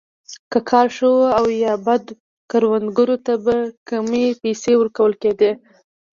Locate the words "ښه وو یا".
0.95-1.73